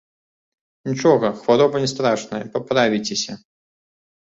[0.89, 3.39] Нічога, хвароба не страшная, паправіцеся.